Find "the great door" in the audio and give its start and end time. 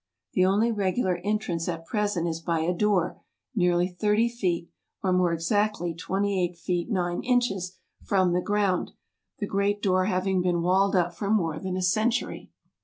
9.37-10.05